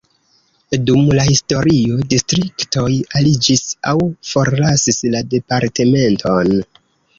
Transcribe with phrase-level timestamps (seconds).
[0.85, 2.87] Dum la historio distriktoj
[3.21, 3.63] aliĝis
[3.93, 3.95] aŭ
[4.33, 6.53] forlasis la departementon.